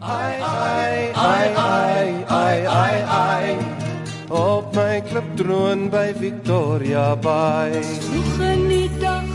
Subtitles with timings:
[0.00, 3.56] Ai ai ai ai ai ai ai
[4.28, 7.82] op my kliptroon by Victoria Bay.
[7.82, 9.30] Vroeg in die dag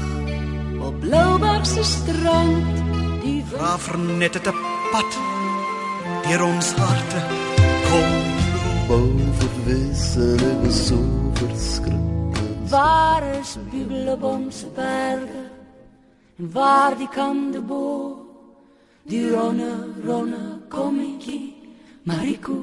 [0.81, 2.83] op Blouberg se strand,
[3.23, 4.55] die Raaf net 'n
[4.91, 5.11] pad
[6.27, 7.21] deur ons harte
[7.87, 8.11] kom.
[8.87, 10.97] Boven wissen ek was so
[11.33, 12.11] verskrik.
[12.71, 15.43] waar is Bibelbomse berge
[16.39, 18.15] en waar die kandebo
[19.03, 19.73] die ronne
[20.05, 21.53] ronne kommetjie
[22.07, 22.55] Mariko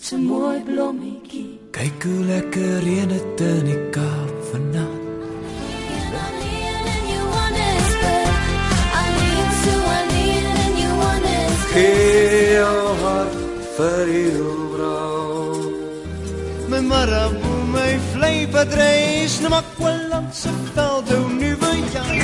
[0.00, 5.04] se mooi blommetjie Kyk hoe lekker reën dit in die Kaap vanaand.
[11.68, 13.34] Gee jou hart
[13.76, 15.58] vir jou vrou.
[16.72, 22.18] My marabu, my vleiperdreis, na makwalang se velde nuwe jaar.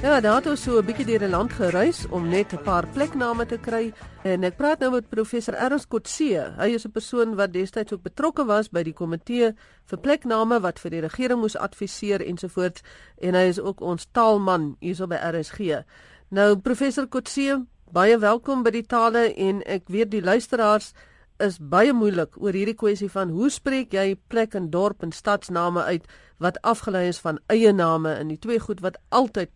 [0.00, 2.86] Ja, daar het ons so 'n bietjie deur die land gereis om net 'n paar
[2.88, 3.92] plekname te kry
[4.22, 6.54] en ek praat nou met professor Ernst Kotse.
[6.56, 10.78] Hy is 'n persoon wat destyds ook betrokke was by die komitee vir plekname wat
[10.78, 12.82] vir die regering moes adviseer ensovoorts
[13.18, 15.84] en hy is ook ons taalman hierso by RSG.
[16.30, 20.94] Nou professor Kotse, baie welkom by die tale en ek weet die luisteraars
[21.38, 25.82] is baie moeilik oor hierdie kwessie van hoe spreek jy plek en dorp en stadsname
[25.82, 26.06] uit
[26.38, 29.50] wat afgelei is van eie name en die twee goed wat altyd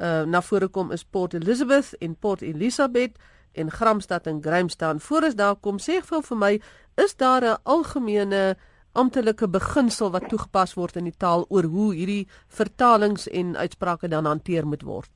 [0.00, 3.16] uh, na vore kom is Port Elizabeth en Port Elizabeth
[3.52, 5.00] en Gramstad en Grimstaan.
[5.00, 6.60] Voor as daar kom sê gou vir my,
[6.96, 8.56] is daar 'n algemene
[8.92, 14.24] amptelike beginsel wat toegepas word in die taal oor hoe hierdie vertalings en uitsprake dan
[14.24, 15.10] hanteer moet word?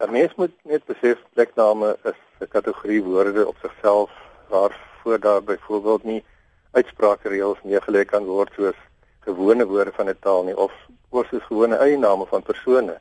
[0.00, 4.10] 'n Mens moet net besef plekname is 'n kategorie woorde op sigself
[4.48, 6.24] waarvoor daar byvoorbeeld nie
[6.70, 8.78] uitspraakereëls neergelê kan word soos
[9.20, 10.72] gewone woorde van 'n taal nie of
[11.10, 13.00] oor soos gewone eiename van persone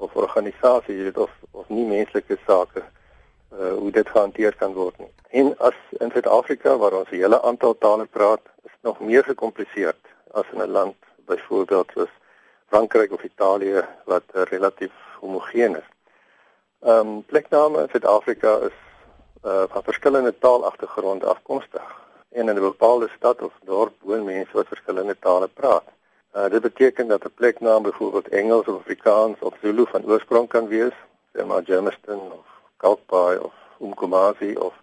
[0.00, 2.82] of organisasies, jy weet of of nie menslike sake
[3.52, 5.10] uh hoe dit gehanteer kan word nie.
[5.30, 9.24] En as in Suid-Afrika waar ons 'n hele aantal tale praat, is dit nog meer
[9.24, 10.02] gekompliseerd
[10.32, 12.12] as in 'n land byvoorbeeld soos
[12.66, 15.88] Frankryk of Italië wat uh, relatief homogeen is.
[16.82, 18.78] Ehm um, plekname in Suid-Afrika is
[19.44, 21.86] uh van verskillende taalagtergronde afkomstig
[22.30, 25.84] en in 'n bepaalde stad of dorp woon mense wat verskillende tale praat.
[26.36, 30.68] Uh dit beteken dat 'n pleknaam byvoorbeeld Engels of Afrikaans of Zulu van oorsprong kan
[30.68, 30.92] wees,
[31.32, 32.46] sê maar Germiston of
[32.76, 34.74] Kalkbaai of Umkomazi of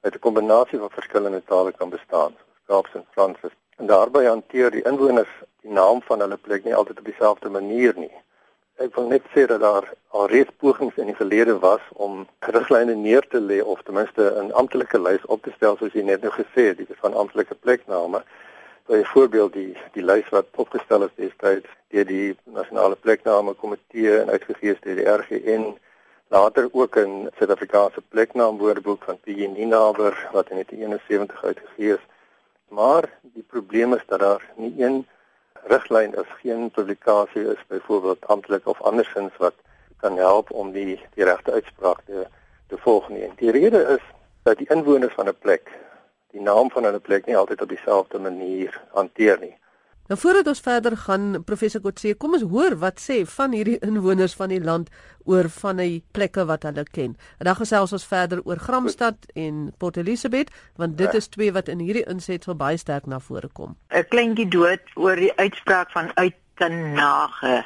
[0.00, 3.38] uit 'n kombinasie van verskillende tale kan bestaan, Kaaps en Frans.
[3.76, 5.28] En daarbey hanteer die inwoners
[5.60, 8.14] die naam van hulle plek nie altyd op dieselfde manier nie.
[8.74, 13.26] Ek wil net sê dat daar alreeds pogings in die verlede was om riglyne neer
[13.28, 16.32] te lê of ten minste 'n amptelike lys op te stel soos jy net nou
[16.32, 18.22] gesê het, die van amptelike plekname.
[18.86, 24.76] Byvoorbeeld die die lys wat opgestel is destyds deur die nasionale plekname komitee en uitgegee
[24.80, 25.64] deur die RGN
[26.28, 32.04] later ook in Suid-Afrikaanse pleknaamwoordeboek van PG Ninaber wat in 1971 uitgegee is.
[32.68, 35.06] Maar die probleem is dat daar nie een
[35.64, 39.54] riglyn is, geen publikasie is byvoorbeeld amptelik of andersins wat
[39.96, 42.26] kan help om die die regte uitspraak te
[42.68, 43.22] te volg nie.
[43.22, 44.04] En die rede is
[44.42, 45.70] dat die inwoners van 'n plek
[46.34, 49.54] die naam van hulle plek nie altyd op dieselfde manier hanteer nie.
[50.10, 54.34] Nou voordat ons verder gaan, professor Kotse, kom ons hoor wat sê van hierdie inwoners
[54.36, 54.90] van die land
[55.24, 57.14] oor van die plekke wat hulle ken.
[57.40, 61.72] En dan gesels ons verder oor Gramstad en Port Elizabeth, want dit is twee wat
[61.72, 63.78] in hierdie insetsel baie sterk na vore kom.
[63.88, 67.64] 'n kleintjie dood oor die uitspraak van uittenage.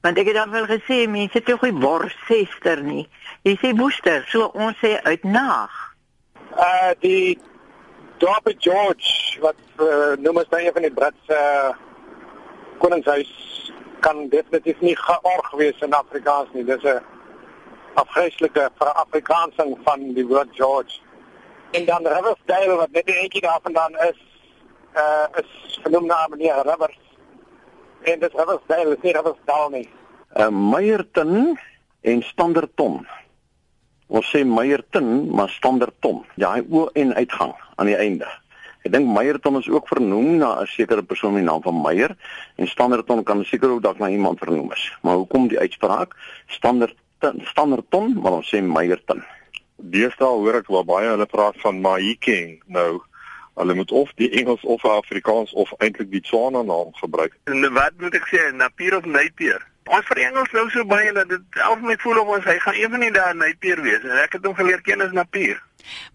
[0.00, 3.08] Want ek het dan wel gesê mense het tog nie worsester nie.
[3.44, 5.70] Jy sê woester, so ons sê uitnaag.
[6.56, 7.38] uh die
[8.22, 11.70] Dorpe George wat uh, noem as nou een van die Britse uh,
[12.82, 13.30] koningshuis
[14.04, 16.64] kan definitief nie georg wees in Afrikaans nie.
[16.68, 17.00] Dis 'n
[17.94, 21.00] afgryslike verafrikaansing van die woord George.
[21.72, 24.20] En dan Riversdale wat net 'n entjie daarvandaan is,
[24.96, 27.00] uh is genoem na meneer Rivers.
[28.02, 29.88] En dis Riversdale, dis nie Riversdale nie.
[30.36, 31.58] uh, Meyerton
[32.00, 33.06] en Standerton.
[34.12, 36.18] Ons sê Meyerton, maar Standerton.
[36.36, 38.28] Ja, hy o en uitgang aan die einde.
[38.84, 42.16] Ek dink Meyerton is ook vernoem na 'n sekere persoon met die naam van Meyer
[42.56, 44.92] en Standerton kan seker ook dalk na iemand vernoem is.
[45.00, 46.16] Maar hoekom die uitspraak
[46.46, 49.24] Standerton, Standerton, maar ons sê Meyerton.
[49.76, 53.00] Deesdae hoor ek wel baie hulle praat van Mahikeng nou.
[53.54, 57.32] Hulle moet of die Engels of Afrikaans of eintlik die Tswana naam gebruik.
[57.44, 59.71] En wat moet ek sê, Napier of Napier?
[59.92, 62.78] Ons vir Engels nou so baie dat dit elf my voel of ons hy gaan
[62.80, 65.58] een van die dae Napier wees en ek het hom geleer ken as Napier.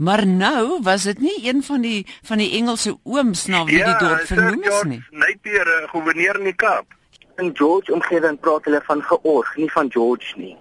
[0.02, 3.98] Maar nou was dit nie een van die van die Engelse ooms na wie die
[4.02, 5.02] dorp vernoem is nie.
[5.12, 6.96] Napier, uh, gouverneur in die Kaap.
[7.38, 10.56] In George omgewing praat hulle van georg, nie van George nie.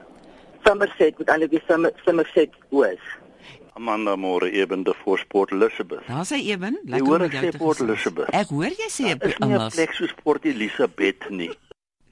[0.66, 1.62] Somerset met ander wie
[2.04, 3.12] Somerset Oos.
[3.76, 6.04] Amanda Moore eben de voor Port Elizabeth.
[6.06, 6.78] Daar's hy eben.
[6.84, 8.32] Jy hoor ek sê Port Elizabeth.
[8.36, 11.52] Ek hoor jy sê Dit is nie 'n plek soos Port Elizabeth nie.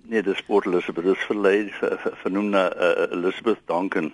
[0.07, 1.05] Nee, dis Port Elizabeth.
[1.05, 1.73] Dit is verlei
[2.21, 4.11] vernoem na uh, Elizabeth Duncan,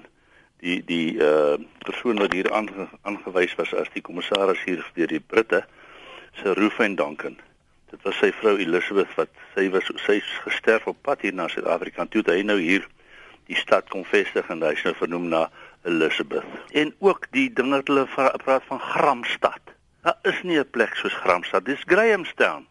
[0.62, 5.20] die die uh persoon wat hier aange, aangewys was as die kommissaris hier deur die
[5.32, 5.64] Britte,
[6.38, 7.34] se Rufyn Duncan.
[7.90, 12.06] Dit was sy vrou Elizabeth wat sy was sy gesterf op pad hier na Suid-Afrika
[12.06, 12.86] toe hy nou hier
[13.50, 15.44] die stad kom vestig en hy's nou vernoem na
[15.90, 16.46] Elizabeth.
[16.70, 19.74] En ook die ding wat hulle praat van Gramstad.
[20.06, 22.68] Daar is nie 'n plek soos Gramstad, dis Grahamstown.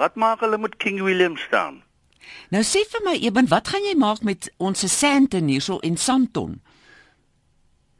[0.00, 1.82] Wat maak hulle met King William staan?
[2.54, 6.60] Nou sê vir my Eben, wat gaan jy maak met ons Sandton hierso en Sandton?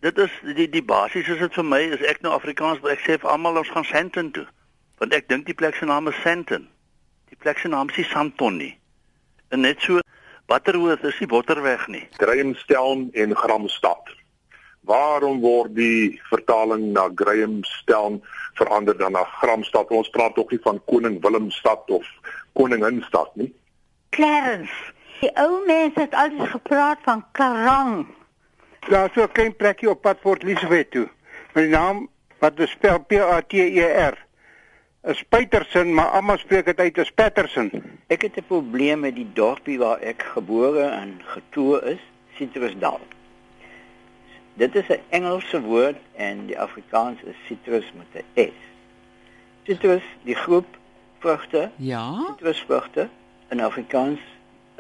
[0.05, 3.17] Dit is die die basies is dit vir my is ek nou Afrikaans, ek sê
[3.17, 4.45] vir almal ons gaan Sandton toe.
[5.01, 6.69] Want ek dink die plek se naam is Sandton.
[7.33, 8.75] Die plek se naam is nie Sandton nie.
[9.51, 10.03] En net so
[10.47, 12.05] Butterworth is nie Botterweg nie.
[12.21, 14.13] Grahamstown en Gramstad.
[14.85, 18.21] Waarom word die vertaling na Grahamstown
[18.61, 19.89] verander dan na Gramstad?
[19.89, 22.05] Ons praat tog nie van Koning Willemstad of
[22.53, 23.49] Koninginstad nie.
[24.15, 24.73] Clarence.
[25.21, 28.07] Die ou mense het altyd gepraat van Karang.
[28.89, 31.09] Daar is 'n klein plekkie op pad Port Elizabeth toe.
[31.53, 32.09] Met die naam
[32.39, 34.27] wat bespel P A T E R.
[35.03, 37.71] Is Petersen, maar almal spreek dit uit as Patterson.
[38.07, 42.01] Ek het 'n probleem met die dorpie waar ek gebore en getoe is,
[42.37, 43.01] Citrusdal.
[44.55, 48.59] Dit is 'n Engelse woord en die Afrikaans is citrus met 'n S.
[49.63, 50.67] Citrus, die groep
[51.19, 51.71] vrugte.
[51.77, 52.25] Ja.
[52.27, 53.09] Citrusvrugte
[53.51, 54.21] in Afrikaans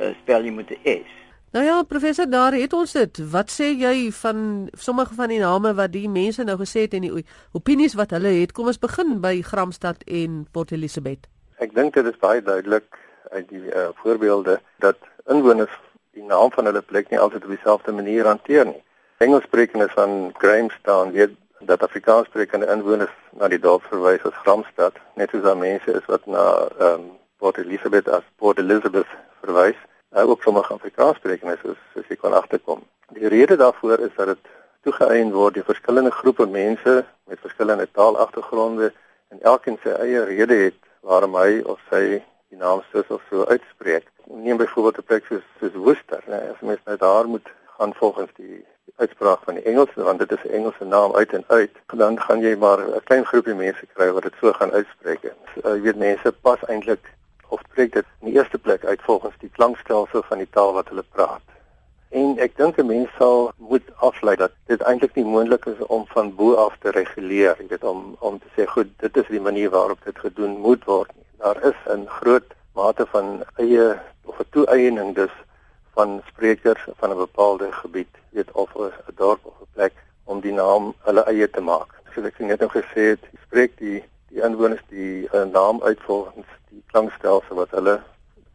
[0.00, 1.22] uh, spel jy met 'n S.
[1.54, 3.30] Nou ja, professor, daar het ons dit.
[3.30, 7.06] Wat sê jy van sommige van die name wat die mense nou gesê het en
[7.06, 8.52] die opinies wat hulle het?
[8.52, 11.28] Kom ons begin by Gramstad en Port Elizabeth.
[11.62, 12.98] Ek dink dit is baie duidelik
[13.30, 14.98] uit die uh, voorbeelde dat
[15.30, 15.78] inwoners
[16.18, 18.82] die naam van hulle plek nie altyd op dieselfde manier hanteer nie.
[19.22, 25.46] Engelssprekende van Grahamstown weet dat Afrikaanssprekende inwoners na die dorp verwys as Gramstad, net soos
[25.46, 26.44] daar mense is wat na
[26.78, 27.12] ehm um,
[27.44, 29.06] Port Elizabeth as Port Elizabeth
[29.42, 29.76] verwys.
[30.16, 32.78] Uh, ook sommige Afrikaanssprekende soos soos jy kan agterkom.
[33.12, 34.52] Die rede daarvoor is dat dit
[34.86, 36.94] toegeëien word deur verskillende groepe mense
[37.28, 38.88] met verskillende taalagtergronde
[39.28, 40.78] en elkeen sy eie rede het
[41.10, 42.00] waarom hy of sy
[42.48, 44.06] die naam soos of so uitspreek.
[44.24, 48.32] Neem byvoorbeeld 'n plek soos soos Worcester, nee, as mens nou daar moet gaan volgens
[48.40, 48.64] die
[48.96, 52.40] uitspraak van die Engels want dit is 'n Engelse naam uit en uit dan gaan
[52.40, 55.20] jy maar 'n klein groepie mense kry wat dit so gaan uitspreek.
[55.52, 57.04] So, jy weet mense pas eintlik
[57.54, 60.88] of spreek dit in die eerste plek uit volgens die klankstelsel van die taal wat
[60.92, 61.46] hulle praat.
[62.20, 66.04] En ek dink 'n mens sal moet aflei dat dit eintlik nie moontlik is om
[66.14, 69.40] van bo af te reguleer, jy weet om om te sê goed, dit is die
[69.48, 71.26] manier waarop dit gedoen moet word nie.
[71.38, 75.34] Daar is 'n groot mate van eie of 'n toeëning dus
[75.94, 80.52] van sprekers van 'n bepaalde gebied, weet of 'n dorp of 'n plek om die
[80.52, 81.90] naam hulle eie te maak.
[82.14, 86.46] Soos ek net nou gesê het, spreek die die inwoners die uh, naam uit volgens
[86.74, 88.00] die klankstelsel wat hulle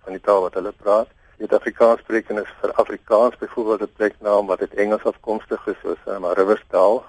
[0.03, 1.09] van die taal wat hulle praat.
[1.39, 5.79] Dit Afrikaans spreek en is vir Afrikaans byvoorbeeld 'n pleknaam wat uit Engels afkomstig is
[5.81, 7.01] soos um, Riversdale.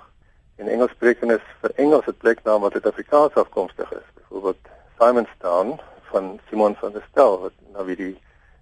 [0.56, 4.06] En Engels spreek en is vir Engels 'n pleknaam wat uit Afrikaans afkomstig is.
[4.14, 4.62] Byvoorbeeld
[4.98, 5.80] Simonstown
[6.10, 8.16] van Simon van der Stel wat nou wie die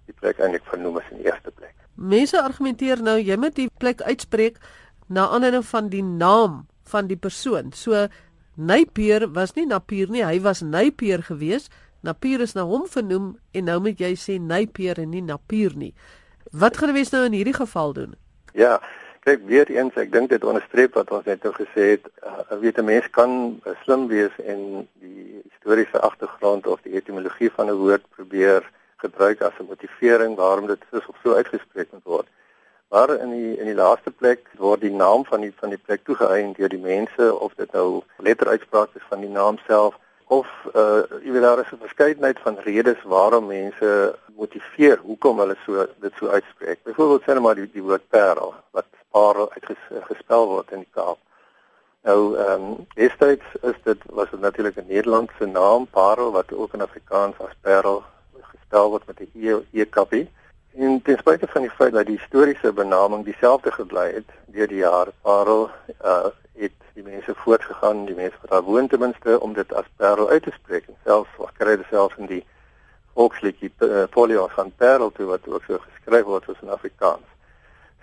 [0.05, 1.75] die plek eintlik vernoem as in die eerste plek.
[1.93, 4.57] Mense argumenteer nou jy moet die plek uitspreek
[5.07, 7.73] na aanleiding van die naam van die persoon.
[7.73, 8.07] So
[8.55, 11.69] Napier was nie Napier nie, hy was Napier gewees.
[12.01, 15.93] Napier is na hom vernoem en nou moet jy sê Napier en nie Napier nie.
[16.51, 18.15] Wat gaan wees nou in hierdie geval doen?
[18.53, 18.79] Ja,
[19.27, 22.07] kyk weer eens, ek dink dit onderstreep wat ons net nou gesê het.
[22.23, 27.51] Uh, weet 'n mens kan uh, slim wees en die historiese agtergrond of die etimologie
[27.51, 28.63] van 'n woord probeer
[28.97, 32.27] gebruik as 'n motivering waarom dit so of so uitgespreek moet word.
[32.89, 36.03] Maar in die in die laaste plek word die naam van die van die plek
[36.03, 41.01] toegeëien deur die mense of dit nou letteruitspraak is van die naam self of uh
[41.25, 46.13] jy weet daar is 'n verskeidenheid van redes waarom mense motiveer hoekom hulle so dit
[46.19, 46.83] so uitspreek.
[46.83, 51.17] Byvoorbeeld sê net maar die die woord parel wat parel uitgespel word in die Kaap.
[52.03, 56.73] Nou ehm um, destyds is dit was dit natuurlik 'n Nederlandse naam parel wat ook
[56.73, 58.03] in Afrikaans as parel
[58.41, 60.29] gespel word met 'n e e kappie.
[60.75, 64.83] En ten spyte van die feit dat die historiese benaming dieselfde gebly het deur die
[64.85, 65.69] jare, parel
[66.01, 66.29] uh
[66.59, 70.29] het die mense voortgegaan, die mense wat daar woon ten minste om dit as parel
[70.29, 70.87] uit te spreek.
[70.87, 72.41] En selfs wat kry dit selfs in die
[73.17, 77.25] volksliedjie uh, Polios van Parel toe wat ook so geskryf word soos in Afrikaans.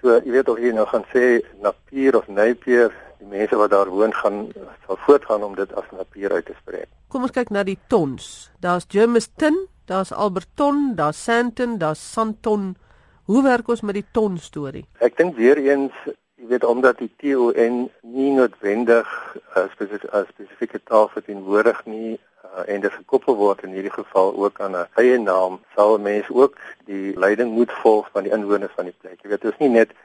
[0.00, 3.92] So jy weet of jy nou gaan sê Napier of Napier, die mense wat daar
[3.92, 4.42] woon gaan
[4.86, 6.90] sal voortgaan om dit as Napier uit te spreek.
[7.08, 8.50] Kom ons kyk na die tons.
[8.60, 12.74] Daar's Germiston, daar's Alberton, daar's Sandton, daar's Santon
[13.26, 14.84] Hoe werk ons met die ton storie?
[15.02, 15.94] Ek dink weer eens
[16.36, 22.18] Jy weet omdat die TON nie noodwendig 'n uh, spesifieke uh, spesifieke taal verteenwoordig nie
[22.44, 26.34] uh, en dit gekoppel word in hierdie geval ook aan 'n eie naam, sal mense
[26.34, 29.22] ook die leiding moet volg van die inwoners van die plek.
[29.22, 29.96] Jy weet, dit is nie net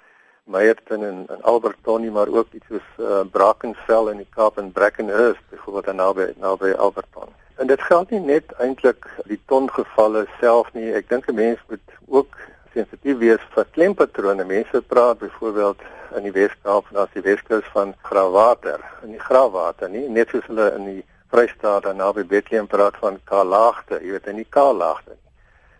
[0.43, 4.71] Meyerton en, en Alberton nie, maar ook iets soos uh, Brackenfell in die Kaap en
[4.71, 7.35] Brackenhurst byvoorbeeld naby naby Alberton.
[7.55, 10.93] En dit geld nie net eintlik die tongevalle self nie.
[10.93, 12.39] Ek dink 'n mens moet ook
[12.73, 14.45] sensitief wees vir klempatrone.
[14.47, 15.81] Mense praat byvoorbeeld
[16.17, 20.47] in die Weskaap en as die Weskus van graafwater, in die graafwater nie, net soos
[20.49, 21.01] hulle in die
[21.31, 25.15] Vrystaat en naby Bethlehem praat van kaalaagte, jy weet in die kaalaagte.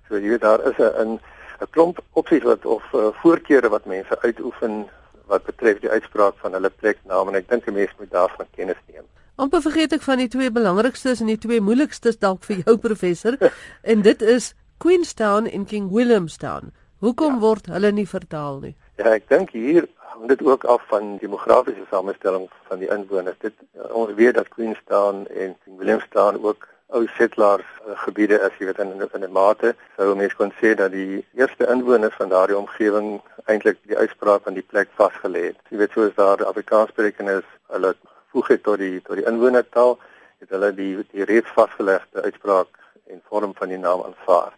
[0.08, 1.20] So jy weet daar is 'n
[1.62, 4.88] 'n klomp opsies wat of uh, voorkeure wat mense uitoefen
[5.32, 8.82] wat betref die uitspraak van hulle pleknaam en ek dink 'n mens moet daarvan kennis
[8.88, 9.06] neem.
[9.36, 13.38] Amper vergeet ek van die twee belangrikstes en die twee moeilikstes dalk vir jou professor
[13.82, 16.74] en dit is Queenstown en King Williamstown.
[17.02, 17.42] Hoekom ja.
[17.42, 18.76] word hulle nie vertaal nie?
[19.02, 23.40] Ja, ek dink hier hang dit ook af van demografiese samestelling van die inwoners.
[23.42, 23.58] Dit
[23.90, 28.94] ons weet dat Queenstown en Williamstown ook ou settlers uh, gebiede is, jy weet in
[29.02, 33.10] in 'n mate sou mense kon sê dat die eerste inwoners van daardie omgewing
[33.46, 35.60] eintlik die uitspraak van die plek vasgelê het.
[35.72, 37.96] Jy weet soos daar Afrikaans sprekendes hulle
[38.32, 39.98] voeg het tot die tot die inwonertaal,
[40.44, 42.70] het hulle die die reeds vasgelegde uitspraak
[43.08, 44.54] en vorm van die naam aanvaar.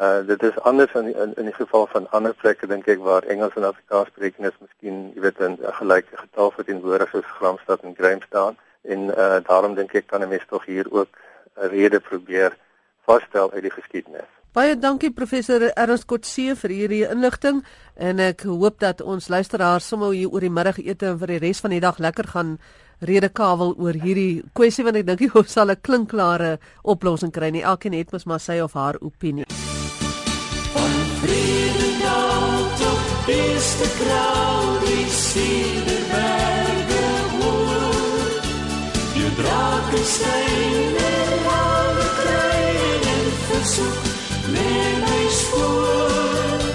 [0.00, 3.22] Uh dit is anders in in in die geval van ander plekke dink ek waar
[3.22, 7.82] Engels en Afrikaans spreekend is, miskien jy weet 'n gelyke getal vir teenwoordig soos Gramstad
[7.82, 11.08] en Grahamstown en uh daarom dink ek kan 'n mens tog hier ook
[11.56, 12.56] 'n rede probeer
[13.04, 14.30] vasstel uit die geskiedenis.
[14.52, 17.62] Baie dankie professor Ernst Kotse vir hierdie inligting
[17.94, 21.60] en ek hoop dat ons luisteraars sommer hier oor die middagete en vir die res
[21.60, 22.58] van die dag lekker gaan
[23.00, 27.64] redekawel oor hierdie kwessie want ek dink ons sal 'n klinkklare oplossing kry nie.
[27.64, 29.44] Elkeen het mos maar sy of haar opinie.
[33.26, 38.30] Beste kraal die Siederberge hoor.
[39.14, 41.10] Je drake steine
[41.46, 44.00] alle klein en versoek
[44.54, 46.70] neem my spoor.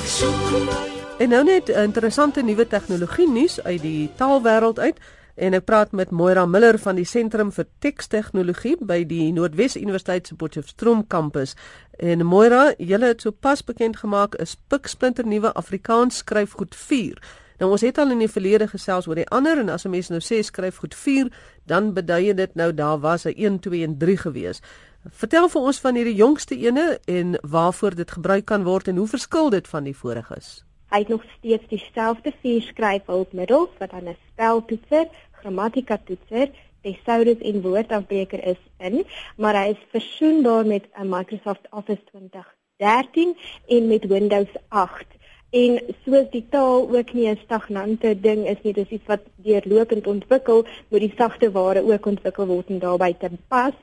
[0.00, 4.96] Ek soek my En nou net interessante nuwe tegnologie nuus uit die taalwêreld uit
[5.36, 10.26] en ek praat met Moira Miller van die Sentrum vir Tekstegnologie by die Noordwes Universiteit
[10.26, 11.56] se Potchefstroom kampus.
[11.98, 17.18] En Moira, julle het sopas bekend gemaak 'n spiksplinter nuwe Afrikaans skryfgoed 4.
[17.60, 20.08] Nou ons het al in die verlede gesels oor die ander en as 'n mens
[20.08, 21.28] nou sê skryfgoed 4,
[21.66, 24.60] dan bedui dit nou daar was 'n 1, 2 en 3 gewees.
[25.08, 29.08] Vertel vir ons van hierdie jongste ene en waarvoor dit gebruik kan word en hoe
[29.08, 30.64] verskil dit van die voriges?
[30.90, 35.06] Hy het nog steeds dieselfde vier skryfhulpmiddels wat aan 'n speltoetser,
[35.40, 36.48] grammatika toetser,
[36.82, 39.04] thesaurus en woordafbreker is in,
[39.36, 45.06] maar hy is versoenbaar met 'n Microsoft Office 2013 en met Windows 8.
[45.50, 50.06] En soos die taal ook nie 'n stagnante ding is nie, dis iets wat deurlopend
[50.06, 53.74] ontwikkel, moet die sagte ware ook ontwikkel word en daarbey te pas.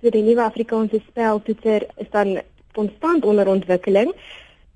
[0.00, 2.40] So die nuwe Afrikaanse speltoetser is dan
[2.72, 4.12] konstant onder ontwikkeling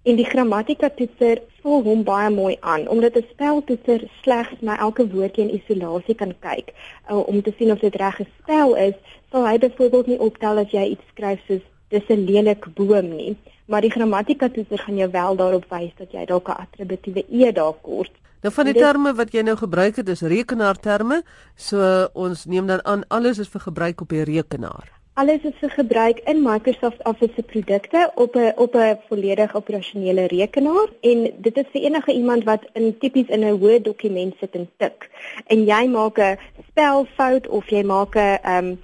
[0.02, 5.04] en die grammatika toetser voel hom baie mooi aan omdat 'n speltoetser slegs na elke
[5.12, 6.72] woordjie in isolasie kan kyk.
[7.10, 8.94] Uh, om te sien of dit reg gespel is
[9.30, 13.36] sal hy byvoorbeeld nie optel as jy iets skryf soos dis 'n lelike boom nie.
[13.66, 17.52] Maar die grammatika toetser gaan jou wel daarop wys dat jy dalk 'n attributiewe e
[17.52, 18.12] daar kort.
[18.42, 21.22] Nou van die terme wat jy nou gebruik het is rekenaarterme
[21.56, 25.72] so ons neem dan aan alles is vir gebruik op die rekenaar alles is vir
[25.74, 30.88] gebruik in Microsoft Office se produkte op 'n op 'n volledig operasionele rekenaar.
[31.00, 34.68] En dit is vir enige iemand wat in tipies in 'n Word dokument sit en
[34.76, 35.10] tik.
[35.46, 38.78] En jy maak 'n spelfout of jy maak 'n um,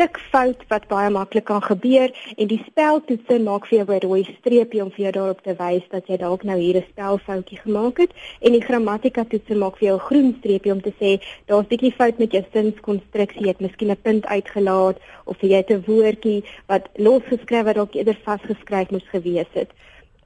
[0.00, 4.82] tikfout wat baie maklik kan gebeur en die speltoetse maak vir jou 'n rooi streepie
[4.82, 8.12] om vir jou daarop te wys dat jy dalk nou hier 'n spelfoutjie gemaak het
[8.40, 11.92] en die grammatika toetse maak vir jou 'n groen streepie om te sê daar's bietjie
[11.92, 16.44] fout met jou sinskonstruksie, jy het miskien 'n punt uitgelaat of jy het 'n woordjie
[16.66, 19.70] wat losgeskryf wat dalk eerder vasgeskryf moes gewees het.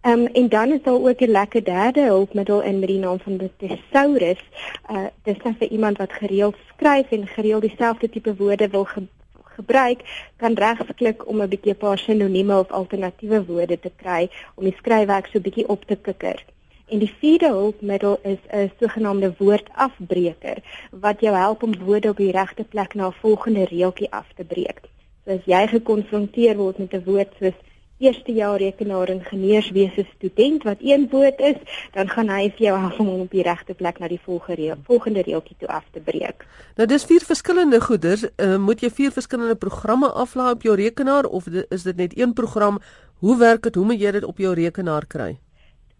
[0.07, 3.19] Ehm um, en dan is daar ook 'n lekker derde hulpmiddel in met die naam
[3.19, 4.43] van die thesaurus.
[4.91, 9.03] Uh dis dan vir iemand wat gereeld skryf en gereeld dieselfde tipe woorde wil ge
[9.59, 10.01] gebruik,
[10.37, 14.77] kan regsklik om 'n bietjie 'n paar sinonieme of alternatiewe woorde te kry om die
[14.81, 16.45] skryfwerk so bietjie op te kikker.
[16.89, 20.59] En die vierde hulpmiddel is 'n sogenaamde woordafbreker
[20.91, 24.45] wat jou help om woorde op die regte plek na 'n volgende reeltjie af te
[24.45, 24.81] breek.
[25.25, 27.59] So as jy gekonfronteer word met 'n woord soos
[27.99, 31.57] eerste jaar rekenaar ingenieurswese student wat een woord is,
[31.93, 34.83] dan gaan hy vir jou help om op die regte plek na die volgende reël,
[34.85, 36.45] volgende reeltjie toe af te breek.
[36.77, 41.25] Nou dis vier verskillende goeders, uh, moet jy vier verskillende programme aflaai op jou rekenaar
[41.25, 42.81] of is dit net een program?
[43.25, 43.75] Hoe werk dit?
[43.75, 45.37] Hoe moet jy dit op jou rekenaar kry?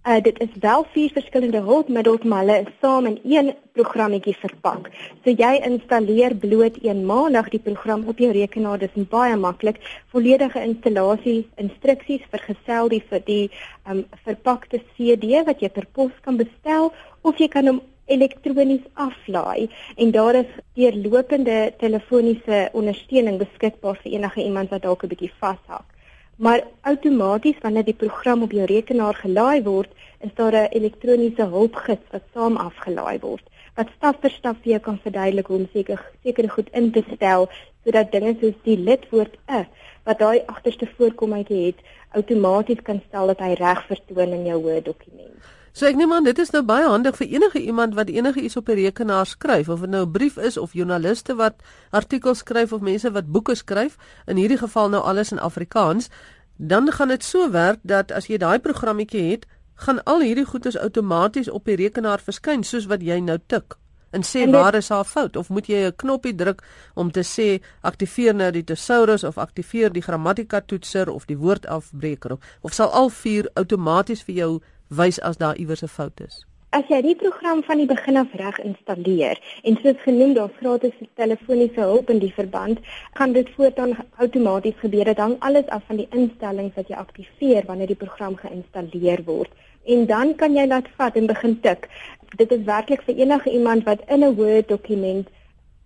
[0.07, 4.91] Uh dit is wel vier verskillende hulpmiddels, maar hulle is saam in een programmetjie verpak.
[5.25, 8.79] So jy installeer bloot eenmalig die program op jou rekenaar.
[8.79, 9.81] Dit is baie maklik.
[10.15, 13.49] Volledige installasie instruksies vergesel die vir die
[13.91, 16.93] um verpakte CD wat jy per pos kan bestel
[17.27, 24.47] of jy kan hom elektronies aflaai en daar is deurlopende telefoniese ondersteuning beskikbaar vir enige
[24.47, 25.96] iemand wat dalk 'n bietjie vashak.
[26.37, 29.91] Maar outomaties wanneer die program op jou rekenaar gelaai word,
[30.21, 33.45] is daar 'n elektroniese hulpgids wat saam afgelaai word
[33.77, 37.03] wat stap vir stap vir jou kan verduidelik hoe om seker seker goed in te
[37.11, 37.45] stel
[37.85, 39.67] sodat dinge soos die lidwoord 'n
[40.09, 41.85] wat daai agterste voorkomitjie het
[42.21, 45.56] outomaties kan stel dat hy reg vertoon in jou Word dokument.
[45.77, 48.57] So ek neem aan dit is nou baie handig vir enige iemand wat enige iets
[48.57, 52.73] op 'n rekenaar skryf of dit nou 'n brief is of joernaliste wat artikels skryf
[52.73, 56.09] of mense wat boeke skryf, in hierdie geval nou alles in Afrikaans,
[56.57, 60.79] dan gaan dit so werk dat as jy daai programmetjie het, gaan al hierdie goedes
[60.79, 63.77] outomaties op die rekenaar verskyn soos wat jy nou tik
[64.11, 66.63] en sê en dit, waar is haar fout of moet jy 'n knoppie druk
[66.95, 72.33] om te sê aktiveer nou die thesaurus of aktiveer die grammatika toetser of die woordafbreker
[72.33, 76.45] of, of sal al vier outomaties vir jou wys as daar iewers 'n fout is.
[76.71, 80.93] As jy die program van die begin af reg installeer en soos genoem daar gratis
[81.15, 82.83] telefoniese hulp in die verband,
[83.15, 85.05] gaan dit voortaan outomaties gebeur.
[85.05, 89.51] Dit hang alles af van die instellings wat jy aktiveer wanneer die program geïnstalleer word.
[89.85, 91.89] En dan kan jy laat vat en begin tik.
[92.37, 95.29] Dit is werklik vir enige iemand wat in 'n Word dokument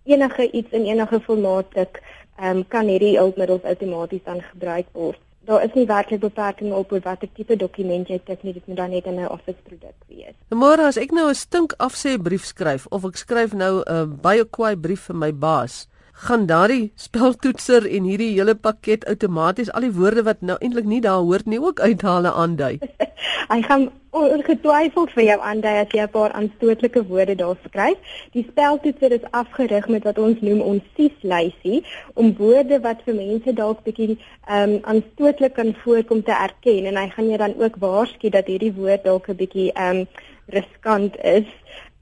[0.03, 2.01] enige iets in enige formaat tik,
[2.43, 7.29] um, kan hierdie hulpmiddels outomaties dan gebruik word daar is nie werklik beperkings op watter
[7.33, 10.35] tipe dokument jy tik nie, dit moet dan net 'n office produk wees.
[10.49, 14.45] Môre as ek nou 'n stink afsê brief skryf of ek skryf nou 'n baie
[14.45, 15.87] kwaai brief vir my baas,
[16.21, 21.01] gaan daardie speltoetser en hierdie hele pakket outomaties al die woorde wat nou eintlik nie
[21.01, 22.75] daar hoort nie ook uithaal en aandui.
[23.51, 27.97] Hy gaan ongetwyfeld vir jou aandui as jy 'n paar aanstootlike woorde daar skryf.
[28.37, 31.81] Die speltoetser is afgerig met wat ons noem ons sieslysie
[32.13, 37.01] om woorde wat vir mense dalk bietjie ehm um, aanstootlik kan voorkom te erken en
[37.01, 40.07] hy gaan jou dan ook waarsku dat hierdie woord dalk 'n bietjie ehm um,
[40.51, 41.47] riskant is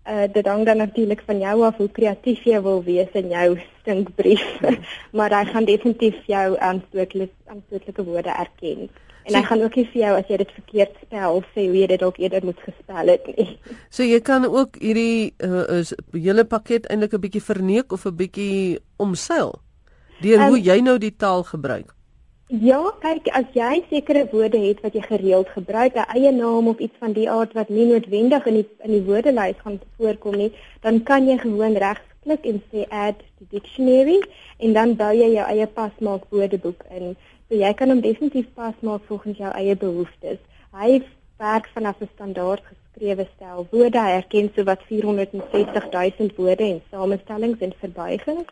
[0.09, 3.59] uh, dit hang dan natuurlik van jou af hoe kreatief jy wil wees in jou
[3.81, 4.47] stinkbrief.
[5.17, 8.89] maar hy gaan definitief jou aanstootlike aanstootlike woorde erken.
[9.29, 11.87] En hy gaan ook nie vir jou as jy dit verkeerd spel sê hoe jy
[11.91, 13.47] dit dalk eerder moet gespel het nie.
[13.95, 18.15] So jy kan ook hierdie uh, is hele pakket eintlik 'n bietjie verneek of 'n
[18.15, 19.59] bietjie omseil
[20.21, 21.93] deur um, hoe jy nou die taal gebruik.
[22.49, 26.79] Ja, kyk, as jy sekere woorde het wat jy gereeld gebruik, 'n eie naam of
[26.79, 30.51] iets van die aard wat nie noodwendig in die in die woordelys gaan voorkom nie,
[30.81, 34.17] dan kan jy gewoon regsklik en sê add to dictionary
[34.57, 37.15] en dan bou jy jou eie pasmaak woordeboek in.
[37.49, 40.39] So jy kan hom definitief pasmaak volgens jou eie behoeftes.
[40.73, 41.03] Hy
[41.37, 43.99] werk vanaf 'n standaard geskrewe stel woorde.
[43.99, 48.49] Hy erken so wat 460 000 woorde en samestellings en verbuigings.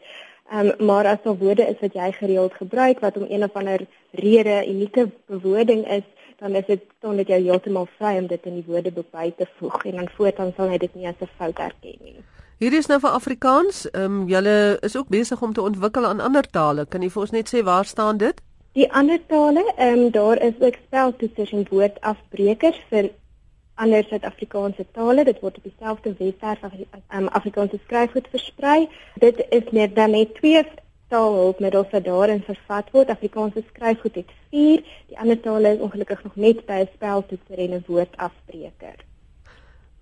[0.53, 3.81] Um, maar as daar woorde is wat jy gereeld gebruik wat om een of ander
[4.12, 6.03] rede unieke bewoording is,
[6.39, 9.47] dan is dit dan net jy heeltemal vry om dit in die woordeboek by te
[9.57, 12.15] voeg en dan voortaan sal hy dit nie as 'n fout erken nie.
[12.57, 13.89] Hier is nou vir Afrikaans.
[13.91, 16.86] Ehm um, julle is ook besig om te ontwikkel aan ander tale.
[16.86, 18.41] Kan jy vir ons net sê waar staan dit?
[18.73, 23.10] Die ander tale, ehm um, daar is ook speltoetsers en woordafbrekers vir
[23.84, 25.24] ander Suid-Afrikaanse tale.
[25.24, 26.76] Dit word op dieselfde webwerf as
[27.13, 28.90] um, Afrikaanse skryfgoed versprei.
[29.24, 30.63] Dit is net dan net twee
[31.13, 33.10] taalhulpmiddels wat daarin vervat word.
[33.13, 34.84] Afrikaanse skryfgoed het 4.
[35.12, 38.98] Die ander tale is ongelukkig nog net by 'n speltoetser en 'n woordafbreker.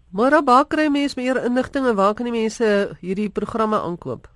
[0.09, 4.29] Maar waar kry mense meer inligting en waar kan die mense hierdie programme aankoop?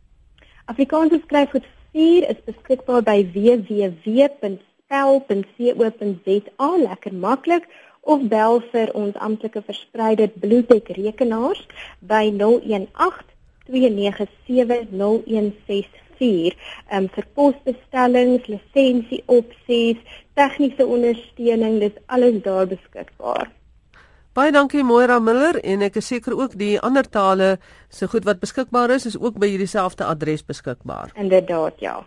[0.65, 4.59] Afrikaanse skryfgoed 4 is beskikbaar by www.spel.co.za,
[6.77, 7.65] lekker maklik
[8.09, 11.61] of bel vir ons amptelike verspreide Bluetech rekenaars
[12.01, 13.27] by 018
[13.69, 16.55] 297 0164
[16.91, 20.01] um, vir posbestellings, lisensie opsies,
[20.39, 23.49] tegniese ondersteuning, dis alles daar beskikbaar.
[24.37, 27.57] Baie dankie Moira Miller en ek is seker ook die ander tale
[27.89, 31.11] se so goed wat beskikbaar is is ook by hierdie selfde adres beskikbaar.
[31.17, 31.97] Inderdaad, ja.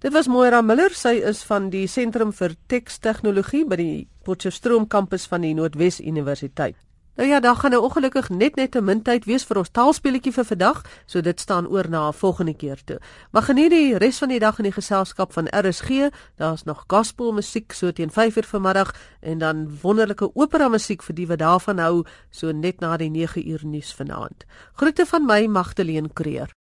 [0.00, 5.26] Dit was Moira Miller, sy is van die Sentrum vir Tekstegnologie by die Potchefstroom kampus
[5.28, 6.78] van die Noordwes Universiteit.
[7.20, 10.32] Nou ja, daar gaan nou ongelukkig net net 'n min tyd wees vir ons taalspeletjie
[10.32, 12.98] vir vandag, so dit staan oor na 'n volgende keer toe.
[13.30, 16.08] Maar geniet die res van die dag in die geselskap van RSG.
[16.36, 21.26] Daar's nog gospel musiek so teen 5:00 vanmiddag en dan wonderlike opera musiek vir die
[21.26, 24.44] wat daarvan hou, so net na die 9:00 nuus vanaand.
[24.72, 26.54] Groete van my Magdalene Creer.